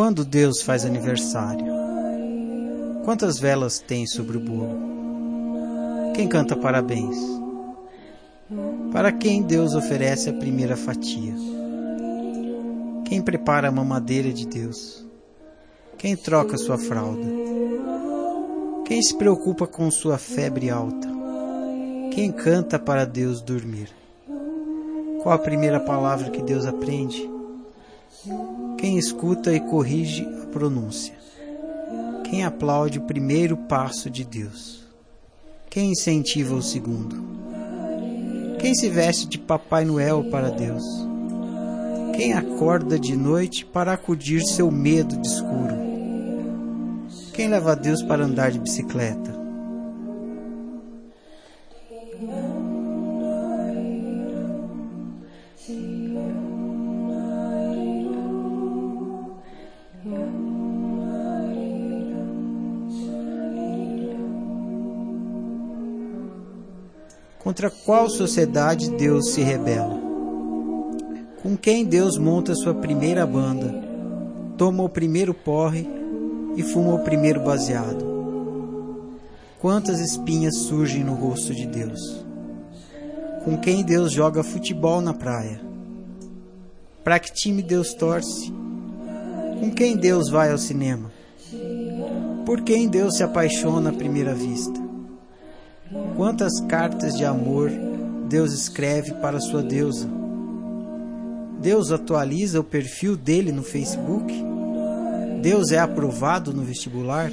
Quando 0.00 0.24
Deus 0.24 0.62
faz 0.62 0.86
aniversário? 0.86 1.66
Quantas 3.04 3.38
velas 3.38 3.80
tem 3.80 4.06
sobre 4.06 4.38
o 4.38 4.40
bolo? 4.40 4.78
Quem 6.14 6.26
canta 6.26 6.56
parabéns? 6.56 7.18
Para 8.90 9.12
quem 9.12 9.42
Deus 9.42 9.74
oferece 9.74 10.30
a 10.30 10.32
primeira 10.32 10.74
fatia? 10.74 11.34
Quem 13.04 13.20
prepara 13.20 13.68
a 13.68 13.70
mamadeira 13.70 14.32
de 14.32 14.46
Deus? 14.46 15.06
Quem 15.98 16.16
troca 16.16 16.56
sua 16.56 16.78
fralda? 16.78 17.26
Quem 18.86 19.02
se 19.02 19.14
preocupa 19.14 19.66
com 19.66 19.90
sua 19.90 20.16
febre 20.16 20.70
alta? 20.70 21.08
Quem 22.14 22.32
canta 22.32 22.78
para 22.78 23.04
Deus 23.04 23.42
dormir? 23.42 23.90
Qual 25.22 25.34
a 25.34 25.38
primeira 25.38 25.78
palavra 25.78 26.30
que 26.30 26.40
Deus 26.40 26.64
aprende? 26.64 27.39
Quem 28.76 28.98
escuta 28.98 29.50
e 29.54 29.60
corrige 29.60 30.28
a 30.42 30.46
pronúncia? 30.46 31.14
Quem 32.24 32.44
aplaude 32.44 32.98
o 32.98 33.02
primeiro 33.02 33.56
passo 33.56 34.10
de 34.10 34.24
Deus? 34.24 34.84
Quem 35.70 35.92
incentiva 35.92 36.54
o 36.54 36.60
segundo? 36.60 37.24
Quem 38.58 38.74
se 38.74 38.90
veste 38.90 39.26
de 39.26 39.38
Papai 39.38 39.86
Noel 39.86 40.24
para 40.24 40.50
Deus? 40.50 40.84
Quem 42.14 42.34
acorda 42.34 42.98
de 42.98 43.16
noite 43.16 43.64
para 43.64 43.94
acudir 43.94 44.42
seu 44.42 44.70
medo 44.70 45.16
de 45.16 45.26
escuro? 45.26 45.74
Quem 47.32 47.48
leva 47.48 47.74
Deus 47.74 48.02
para 48.02 48.24
andar 48.24 48.50
de 48.50 48.58
bicicleta? 48.58 49.40
Contra 67.40 67.70
qual 67.70 68.10
sociedade 68.10 68.90
Deus 68.90 69.30
se 69.32 69.40
rebela? 69.40 69.98
Com 71.42 71.56
quem 71.56 71.86
Deus 71.86 72.18
monta 72.18 72.54
sua 72.54 72.74
primeira 72.74 73.26
banda, 73.26 73.82
toma 74.58 74.82
o 74.82 74.90
primeiro 74.90 75.32
porre 75.32 75.88
e 76.54 76.62
fuma 76.62 76.94
o 76.94 77.02
primeiro 77.02 77.40
baseado? 77.40 78.04
Quantas 79.58 80.00
espinhas 80.00 80.54
surgem 80.58 81.02
no 81.02 81.14
rosto 81.14 81.54
de 81.54 81.66
Deus? 81.66 82.24
Com 83.42 83.56
quem 83.56 83.82
Deus 83.82 84.12
joga 84.12 84.42
futebol 84.42 85.00
na 85.00 85.14
praia? 85.14 85.62
Para 87.02 87.18
que 87.18 87.32
time 87.32 87.62
Deus 87.62 87.94
torce? 87.94 88.52
Com 89.58 89.70
quem 89.70 89.96
Deus 89.96 90.28
vai 90.28 90.52
ao 90.52 90.58
cinema? 90.58 91.10
Por 92.44 92.60
quem 92.60 92.86
Deus 92.86 93.16
se 93.16 93.22
apaixona 93.22 93.88
à 93.88 93.92
primeira 93.94 94.34
vista? 94.34 94.79
Quantas 96.20 96.60
cartas 96.60 97.14
de 97.14 97.24
amor 97.24 97.70
Deus 98.28 98.52
escreve 98.52 99.14
para 99.22 99.40
sua 99.40 99.62
deusa? 99.62 100.06
Deus 101.62 101.90
atualiza 101.90 102.60
o 102.60 102.62
perfil 102.62 103.16
dele 103.16 103.50
no 103.50 103.62
Facebook? 103.62 104.30
Deus 105.40 105.72
é 105.72 105.78
aprovado 105.78 106.52
no 106.52 106.62
vestibular? 106.62 107.32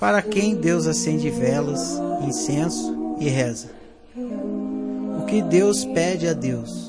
Para 0.00 0.20
quem 0.20 0.56
Deus 0.56 0.88
acende 0.88 1.30
velas, 1.30 1.96
incenso 2.26 3.14
e 3.20 3.28
reza? 3.28 3.70
O 4.16 5.26
que 5.26 5.40
Deus 5.40 5.84
pede 5.84 6.26
a 6.26 6.32
Deus? 6.32 6.87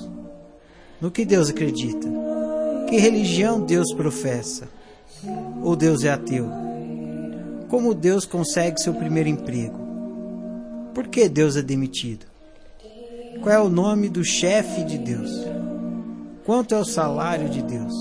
No 1.01 1.09
que 1.09 1.23
Deus 1.23 1.49
acredita? 1.49 2.07
Que 2.89 2.97
religião 2.97 3.61
Deus 3.61 3.93
professa? 3.93 4.67
Ou 5.63 5.75
Deus 5.75 6.03
é 6.03 6.09
ateu? 6.09 6.49
Como 7.69 7.93
Deus 7.93 8.25
consegue 8.25 8.81
seu 8.81 8.93
primeiro 8.93 9.29
emprego? 9.29 9.77
Por 10.93 11.07
que 11.07 11.29
Deus 11.29 11.55
é 11.55 11.61
demitido? 11.61 12.25
Qual 13.41 13.55
é 13.55 13.59
o 13.59 13.69
nome 13.69 14.09
do 14.09 14.25
chefe 14.25 14.83
de 14.83 14.97
Deus? 14.97 15.31
Quanto 16.45 16.75
é 16.75 16.77
o 16.77 16.85
salário 16.85 17.47
de 17.47 17.61
Deus? 17.61 17.93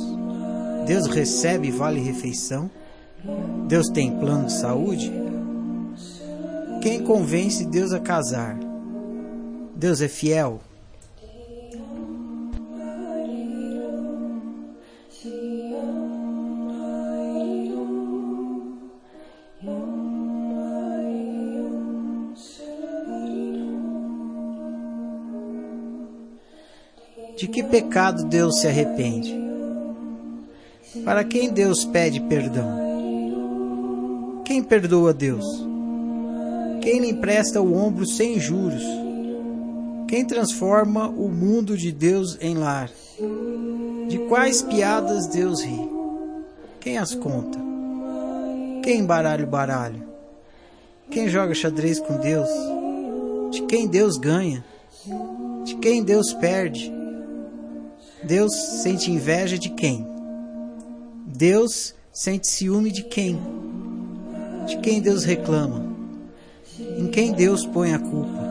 Deus 0.86 1.06
recebe 1.06 1.70
vale 1.70 2.00
refeição? 2.00 2.68
Deus 3.68 3.88
tem 3.88 4.18
plano 4.18 4.46
de 4.46 4.54
saúde? 4.54 5.12
Quem 6.82 7.04
convence 7.04 7.64
Deus 7.66 7.92
a 7.92 8.00
casar? 8.00 8.58
Deus 9.76 10.00
é 10.00 10.08
fiel? 10.08 10.60
De 27.38 27.46
que 27.46 27.62
pecado 27.62 28.24
Deus 28.24 28.60
se 28.60 28.66
arrepende? 28.66 29.32
Para 31.04 31.22
quem 31.22 31.52
Deus 31.52 31.84
pede 31.84 32.20
perdão? 32.22 34.42
Quem 34.44 34.60
perdoa 34.60 35.14
Deus? 35.14 35.46
Quem 36.82 36.98
lhe 36.98 37.10
empresta 37.10 37.62
o 37.62 37.76
ombro 37.76 38.04
sem 38.08 38.40
juros? 38.40 38.82
Quem 40.08 40.24
transforma 40.24 41.08
o 41.08 41.28
mundo 41.28 41.76
de 41.76 41.92
Deus 41.92 42.36
em 42.40 42.56
lar? 42.56 42.90
De 44.08 44.18
quais 44.28 44.60
piadas 44.60 45.28
Deus 45.28 45.62
ri? 45.62 45.88
Quem 46.80 46.98
as 46.98 47.14
conta? 47.14 47.60
Quem 48.82 49.04
baralha 49.04 49.44
o 49.44 49.48
baralho? 49.48 50.02
Quem 51.08 51.28
joga 51.28 51.54
xadrez 51.54 52.00
com 52.00 52.18
Deus? 52.18 52.48
De 53.52 53.62
quem 53.62 53.86
Deus 53.86 54.16
ganha? 54.16 54.64
De 55.64 55.76
quem 55.76 56.02
Deus 56.02 56.32
perde? 56.32 56.97
Deus 58.28 58.52
sente 58.82 59.10
inveja 59.10 59.58
de 59.58 59.70
quem? 59.70 60.06
Deus 61.24 61.94
sente 62.12 62.46
ciúme 62.46 62.92
de 62.92 63.02
quem? 63.04 63.40
De 64.66 64.76
quem 64.80 65.00
Deus 65.00 65.24
reclama? 65.24 65.82
Em 66.78 67.06
quem 67.06 67.32
Deus 67.32 67.64
põe 67.64 67.94
a 67.94 67.98
culpa? 67.98 68.46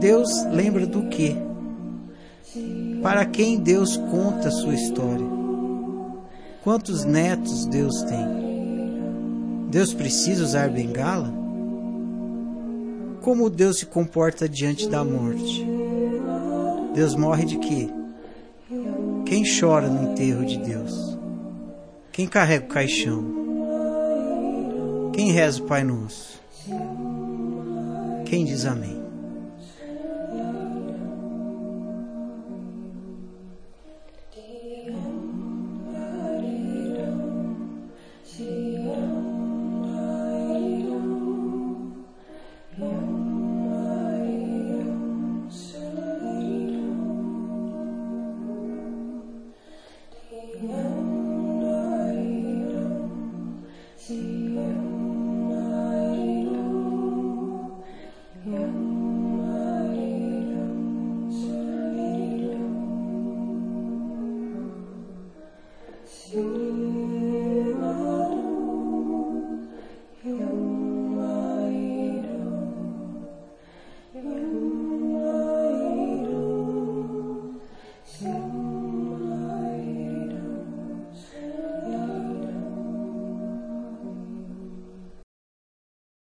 Deus 0.00 0.44
lembra 0.46 0.88
do 0.88 1.04
que? 1.04 1.36
Para 3.00 3.24
quem 3.26 3.60
Deus 3.60 3.96
conta 3.96 4.48
a 4.48 4.50
sua 4.50 4.74
história? 4.74 5.43
Quantos 6.64 7.04
netos 7.04 7.66
Deus 7.66 8.02
tem? 8.04 8.26
Deus 9.70 9.92
precisa 9.92 10.42
usar 10.42 10.70
bengala? 10.70 11.30
Como 13.20 13.50
Deus 13.50 13.80
se 13.80 13.84
comporta 13.84 14.48
diante 14.48 14.88
da 14.88 15.04
morte? 15.04 15.62
Deus 16.94 17.14
morre 17.14 17.44
de 17.44 17.58
quê? 17.58 17.90
Quem 19.26 19.44
chora 19.44 19.88
no 19.88 20.10
enterro 20.10 20.46
de 20.46 20.56
Deus? 20.56 21.18
Quem 22.10 22.26
carrega 22.26 22.64
o 22.64 22.68
caixão? 22.68 23.22
Quem 25.12 25.32
reza 25.32 25.62
o 25.62 25.66
Pai 25.66 25.84
Nosso? 25.84 26.40
Quem 28.24 28.46
diz 28.46 28.64
amém? 28.64 29.03